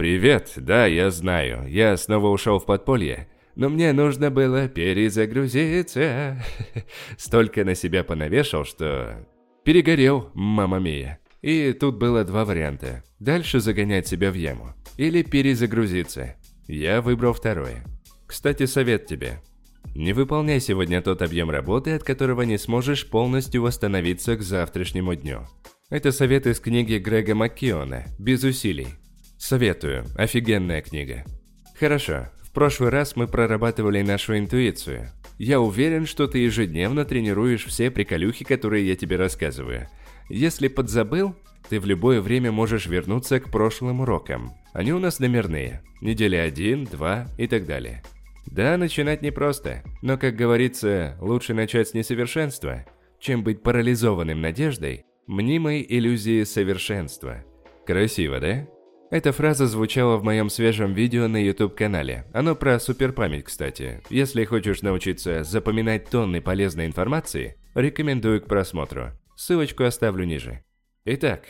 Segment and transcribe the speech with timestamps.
[0.00, 6.42] «Привет, да, я знаю, я снова ушел в подполье, но мне нужно было перезагрузиться.
[7.18, 9.28] Столько на себя понавешал, что...
[9.62, 11.18] Перегорел, мама мия.
[11.42, 13.04] И тут было два варианта.
[13.18, 14.72] Дальше загонять себя в яму.
[14.96, 16.34] Или перезагрузиться.
[16.66, 17.84] Я выбрал второе.
[18.26, 19.42] Кстати, совет тебе.
[19.94, 25.46] Не выполняй сегодня тот объем работы, от которого не сможешь полностью восстановиться к завтрашнему дню.
[25.90, 28.88] Это совет из книги Грега Маккиона «Без усилий».
[29.40, 31.24] Советую, офигенная книга.
[31.78, 35.08] Хорошо, в прошлый раз мы прорабатывали нашу интуицию.
[35.38, 39.88] Я уверен, что ты ежедневно тренируешь все приколюхи, которые я тебе рассказываю.
[40.28, 41.34] Если подзабыл,
[41.70, 44.52] ты в любое время можешь вернуться к прошлым урокам.
[44.74, 45.82] Они у нас номерные.
[46.02, 48.02] Недели 1, 2 и так далее.
[48.44, 52.84] Да, начинать непросто, но, как говорится, лучше начать с несовершенства,
[53.18, 57.42] чем быть парализованным надеждой, мнимой иллюзией совершенства.
[57.86, 58.68] Красиво, да?
[59.10, 62.26] Эта фраза звучала в моем свежем видео на YouTube-канале.
[62.32, 64.00] Оно про суперпамять, кстати.
[64.08, 69.10] Если хочешь научиться запоминать тонны полезной информации, рекомендую к просмотру.
[69.34, 70.64] Ссылочку оставлю ниже.
[71.04, 71.42] Итак,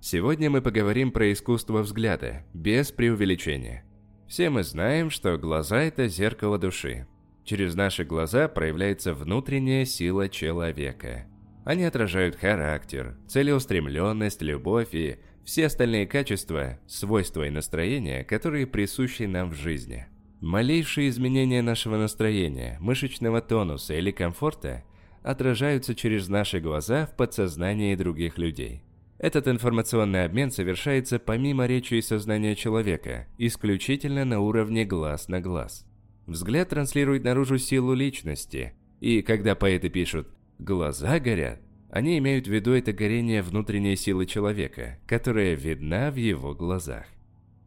[0.00, 3.84] сегодня мы поговорим про искусство взгляда, без преувеличения.
[4.26, 7.06] Все мы знаем, что глаза– это зеркало души.
[7.44, 11.26] Через наши глаза проявляется внутренняя сила человека.
[11.64, 15.18] Они отражают характер, целеустремленность, любовь и
[15.50, 20.06] все остальные качества, свойства и настроения, которые присущи нам в жизни.
[20.40, 24.84] Малейшие изменения нашего настроения, мышечного тонуса или комфорта
[25.24, 28.84] отражаются через наши глаза в подсознании других людей.
[29.18, 35.84] Этот информационный обмен совершается помимо речи и сознания человека, исключительно на уровне глаз на глаз.
[36.28, 40.28] Взгляд транслирует наружу силу личности, и когда поэты пишут
[40.60, 41.60] «глаза горят»,
[41.90, 47.06] они имеют в виду это горение внутренней силы человека, которая видна в его глазах.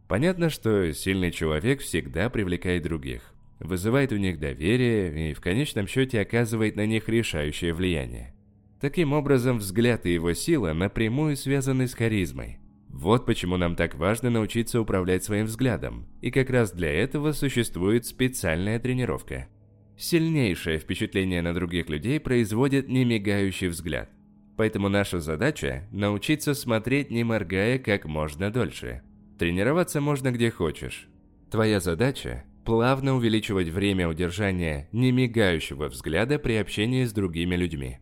[0.08, 6.22] Понятно, что сильный человек всегда привлекает других, вызывает у них доверие и в конечном счете
[6.22, 8.34] оказывает на них решающее влияние.
[8.80, 12.60] Таким образом, взгляд и его сила напрямую связаны с харизмой.
[12.90, 18.06] Вот почему нам так важно научиться управлять своим взглядом, и как раз для этого существует
[18.06, 19.48] специальная тренировка.
[19.98, 24.10] Сильнейшее впечатление на других людей производит немигающий взгляд.
[24.58, 29.02] Поэтому наша задача– научиться смотреть не моргая как можно дольше.
[29.40, 31.08] Тренироваться можно где хочешь.
[31.50, 38.00] Твоя задача– плавно увеличивать время удержания немигающего взгляда при общении с другими людьми.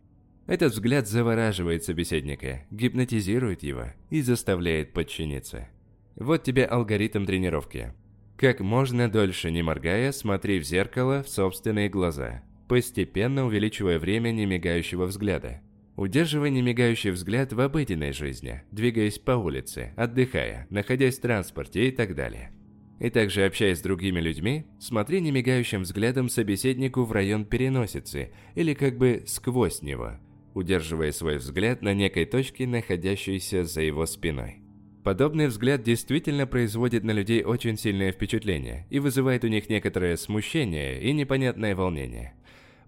[0.48, 5.70] Этот взгляд завораживает собеседника, гипнотизирует его и заставляет подчиниться.
[6.16, 7.94] Вот тебе алгоритм тренировки.
[8.42, 15.06] Как можно дольше не моргая, смотри в зеркало в собственные глаза, постепенно увеличивая время немигающего
[15.06, 15.62] взгляда.
[15.96, 22.16] Удерживай немигающий взгляд в обыденной жизни, двигаясь по улице, отдыхая, находясь в транспорте и так
[22.16, 22.52] далее.
[23.00, 28.98] И также общаясь с другими людьми, смотри немигающим взглядом собеседнику в район переносицы или как
[28.98, 30.14] бы сквозь него–
[30.56, 34.61] удерживая свой взгляд на некой точке, находящейся за его спиной.
[35.04, 41.02] Подобный взгляд действительно производит на людей очень сильное впечатление и вызывает у них некоторое смущение
[41.02, 42.36] и непонятное волнение.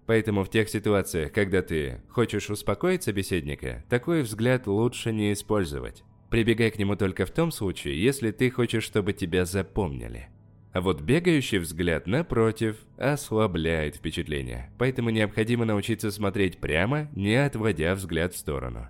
[0.06, 6.04] Поэтому в тех ситуациях, когда ты хочешь успокоить собеседника, такой взгляд лучше не использовать.
[6.30, 10.28] Прибегай к нему только в том случае, если ты хочешь, чтобы тебя запомнили.
[10.72, 18.34] А вот бегающий взгляд, напротив, ослабляет впечатление, поэтому необходимо научиться смотреть прямо, не отводя взгляд
[18.34, 18.88] в сторону.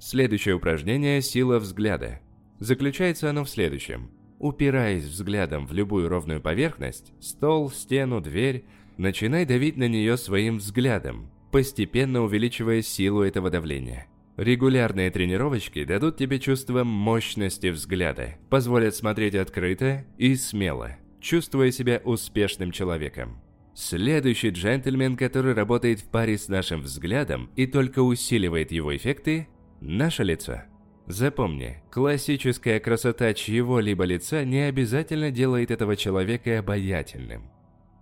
[0.00, 2.20] Следующее упражнение– сила взгляда.
[2.60, 4.10] Заключается оно в следующем.
[4.38, 8.64] Упираясь взглядом в любую ровную поверхность– стол, стену, дверь–
[8.96, 14.06] начинай давить на нее своим взглядом, постепенно увеличивая силу этого давления.
[14.36, 22.72] Регулярные тренировочки дадут тебе чувство мощности взгляда, позволят смотреть открыто и смело– чувствуя себя успешным
[22.72, 23.40] человеком.
[23.74, 29.48] Следующий джентльмен, который работает в паре с нашим взглядом и только усиливает его эффекты–
[29.80, 30.62] наше лицо.
[31.10, 37.50] Запомни, классическая красота чьего-либо лица не обязательно делает этого человека обаятельным.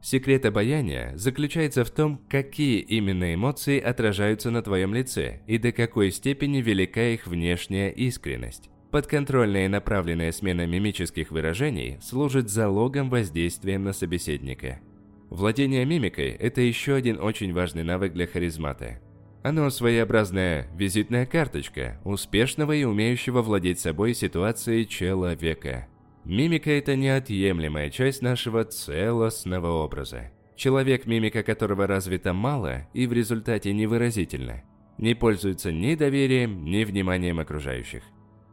[0.03, 6.11] Секрет обаяния заключается в том, какие именно эмоции отражаются на твоем лице и до какой
[6.11, 8.69] степени велика их внешняя искренность.
[8.91, 14.81] Подконтрольная и направленная смена мимических выражений служит залогом воздействия на собеседника.
[15.31, 19.01] Владение мимикой– это еще один очень важный навык для харизмата.
[19.43, 25.87] Оно своеобразная визитная карточка успешного и умеющего владеть собой ситуацией человека.
[26.25, 30.31] Мимика– это неотъемлемая часть нашего целостного образа.
[30.57, 34.65] Человек, мимика которого развита мало и в результате невыразительна,
[34.99, 38.03] не пользуется ни доверием, ни вниманием окружающих.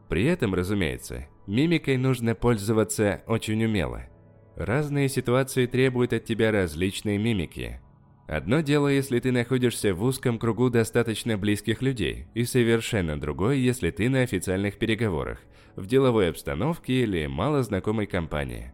[0.08, 4.04] При этом, разумеется, мимикой нужно пользоваться очень умело.
[4.54, 7.80] Разные ситуации требуют от тебя различные мимики.
[8.26, 13.90] Одно дело, если ты находишься в узком кругу достаточно близких людей, и совершенно другое, если
[13.90, 15.38] ты на официальных переговорах,
[15.76, 18.72] в деловой обстановке или малознакомой компании.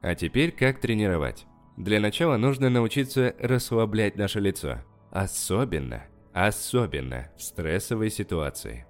[0.00, 1.46] А теперь как тренировать?
[1.76, 4.78] Для начала нужно научиться расслаблять наше лицо.
[5.10, 8.86] Особенно, особенно в стрессовой ситуации.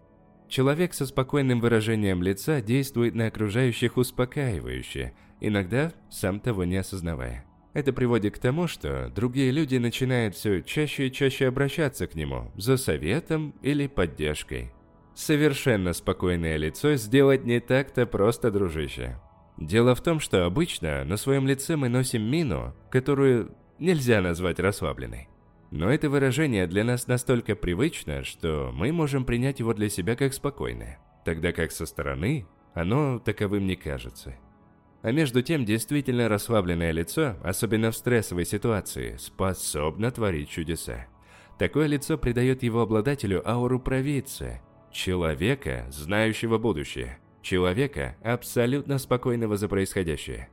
[0.48, 7.44] Человек со спокойным выражением лица действует на окружающих успокаивающе, иногда сам того не осознавая.
[7.74, 12.52] Это приводит к тому, что другие люди начинают все чаще и чаще обращаться к нему
[12.56, 14.72] за советом или поддержкой.
[15.14, 19.20] Совершенно спокойное лицо сделать не так-то просто, дружище.
[19.58, 25.28] Дело в том, что обычно на своем лице мы носим мину, которую нельзя назвать расслабленной.
[25.70, 30.32] Но это выражение для нас настолько привычно, что мы можем принять его для себя как
[30.32, 34.36] спокойное, тогда как со стороны оно таковым не кажется.
[35.04, 41.08] А между тем, действительно расслабленное лицо, особенно в стрессовой ситуации, способно творить чудеса.
[41.58, 50.48] Такое лицо придает его обладателю ауру провидца, человека, знающего будущее, человека, абсолютно спокойного за происходящее.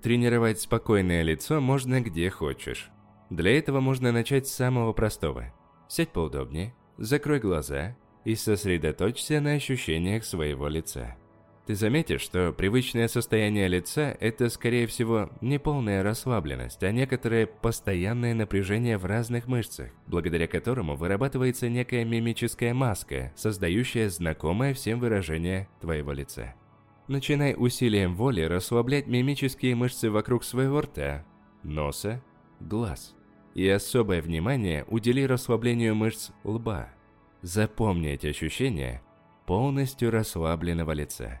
[0.00, 2.88] Тренировать спокойное лицо можно где хочешь.
[3.28, 5.52] Для этого можно начать с самого простого.
[5.88, 11.18] Сядь поудобнее, закрой глаза и сосредоточься на ощущениях своего лица.
[11.70, 18.34] Ты заметишь, что привычное состояние лица– это, скорее всего, не полная расслабленность, а некоторое постоянное
[18.34, 26.10] напряжение в разных мышцах, благодаря которому вырабатывается некая мимическая маска, создающая знакомое всем выражение твоего
[26.10, 26.56] лица.
[27.06, 31.24] Начинай усилием воли расслаблять мимические мышцы вокруг своего рта,
[31.62, 32.20] носа,
[32.58, 33.14] глаз.
[33.54, 36.88] И особое внимание удели расслаблению мышц лба.
[37.42, 39.02] Запомни эти ощущения
[39.46, 41.40] полностью расслабленного лица.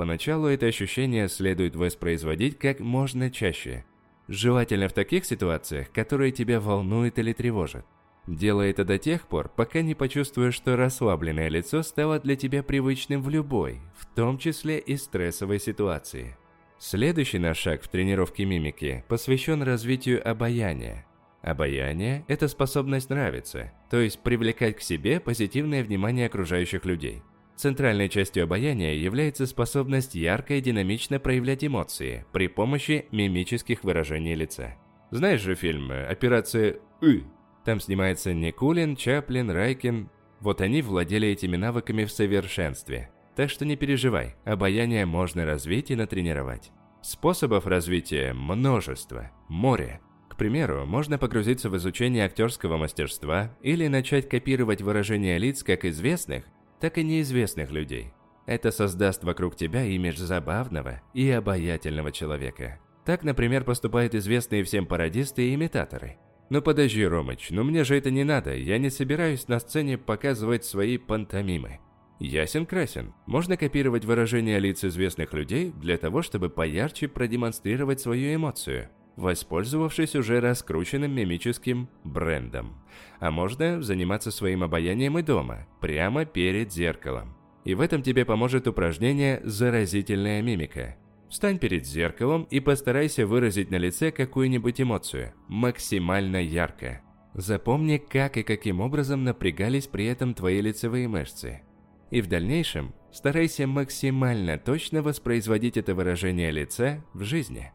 [0.00, 3.84] Поначалу это ощущение следует воспроизводить как можно чаще.
[4.28, 7.84] Желательно в таких ситуациях, которые тебя волнуют или тревожат.
[8.26, 13.20] Делай это до тех пор, пока не почувствуешь, что расслабленное лицо стало для тебя привычным
[13.20, 16.38] в любой, в том числе и стрессовой ситуации.
[16.78, 21.04] Следующий наш шаг в тренировке мимики посвящен развитию обаяния.
[21.42, 27.22] Обаяние– это способность нравиться, то есть привлекать к себе позитивное внимание окружающих людей.
[27.60, 34.76] Центральной частью обаяния является способность ярко и динамично проявлять эмоции при помощи мимических выражений лица.
[35.10, 37.24] Знаешь же фильм «Операция «ы»»?
[37.66, 40.08] Там снимается Никулин, Чаплин, Райкин.
[40.40, 43.10] Вот они владели этими навыками в совершенстве.
[43.36, 46.72] Так что не переживай, обаяние можно развить и натренировать.
[47.02, 50.00] Способов развития множество, море.
[50.30, 56.46] К примеру, можно погрузиться в изучение актерского мастерства или начать копировать выражения лиц как известных,
[56.80, 58.12] так и неизвестных людей.
[58.46, 62.80] Это создаст вокруг тебя имидж забавного и обаятельного человека.
[63.04, 66.18] Так, например, поступают известные всем пародисты и имитаторы.
[66.48, 70.64] Ну подожди, Ромыч, ну мне же это не надо, я не собираюсь на сцене показывать
[70.64, 71.78] свои пантомимы.
[72.18, 73.14] Ясен-красен.
[73.26, 78.88] Можно копировать выражения лиц известных людей для того, чтобы поярче продемонстрировать свою эмоцию–
[79.20, 82.82] воспользовавшись уже раскрученным мимическим брендом.
[83.20, 87.36] А можно заниматься своим обаянием и дома, прямо перед зеркалом.
[87.64, 90.96] И в этом тебе поможет упражнение «Заразительная мимика».
[91.28, 97.02] Встань перед зеркалом и постарайся выразить на лице какую-нибудь эмоцию, максимально ярко.
[97.34, 101.62] Запомни, как и каким образом напрягались при этом твои лицевые мышцы.
[102.10, 107.70] И в дальнейшем старайся максимально точно воспроизводить это выражение лица в жизни.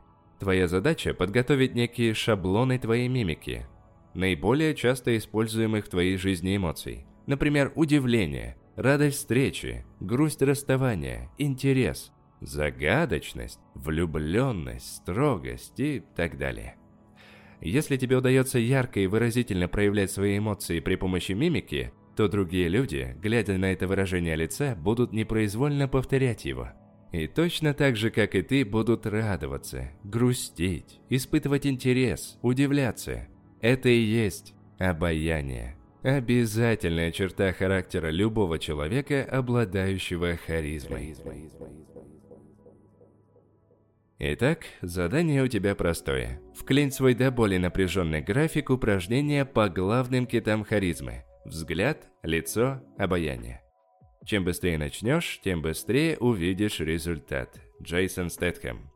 [0.45, 3.65] Твоя задача– подготовить некие шаблоны твоей мимики,
[4.13, 7.07] наиболее часто используемых в твоей жизни эмоций.
[7.25, 12.11] Например, удивление, радость встречи, грусть расставания, интерес,
[12.41, 16.75] загадочность, влюбленность, строгость и так далее.
[17.59, 23.17] Если тебе удается ярко и выразительно проявлять свои эмоции при помощи мимики, то другие люди,
[23.19, 26.69] глядя на это выражение лица, будут непроизвольно повторять его–
[27.15, 33.27] и точно так же, как и ты, будут радоваться, грустить, испытывать интерес, удивляться.
[33.61, 35.77] Это и есть обаяние.
[36.03, 41.15] Обязательная черта характера любого человека, обладающего харизмой.
[44.19, 46.41] Итак, задание у тебя простое.
[46.53, 51.23] Вклинь свой до боли напряженный график упражнения по главным китам харизмы.
[51.45, 53.64] Взгляд, лицо, обаяние.
[54.25, 57.61] Чем быстрее начнешь, тем быстрее увидишь результат.
[57.81, 58.89] Джейсон Стэтхэм.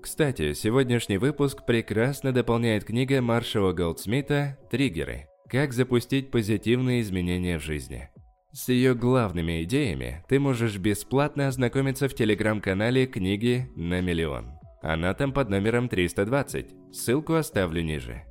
[0.00, 5.26] Кстати, сегодняшний выпуск прекрасно дополняет книга Маршала Голдсмита «Триггеры.
[5.50, 8.08] Как запустить позитивные изменения в жизни».
[8.52, 14.52] С ее главными идеями ты можешь бесплатно ознакомиться в телеграм-канале «Книги на миллион».
[14.82, 18.22] Она там под номером 320, ссылку оставлю ниже.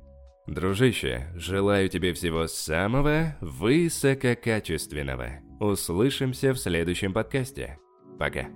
[0.46, 5.45] Дружище, желаю тебе всего самого высококачественного.
[5.60, 7.78] Услышимся в следующем подкасте.
[8.18, 8.48] Пока.